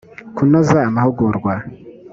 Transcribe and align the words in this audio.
kunoza 0.35 0.77
amahugurwa 0.89 1.53